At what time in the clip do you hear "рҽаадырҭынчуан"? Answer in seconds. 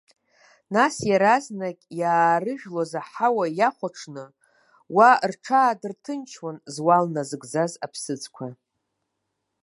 5.31-6.57